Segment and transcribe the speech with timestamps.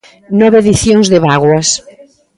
[0.39, 1.67] Nove edicións de bágoas.